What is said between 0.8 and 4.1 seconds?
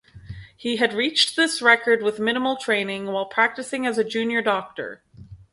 reached this record with minimal training, while practising as a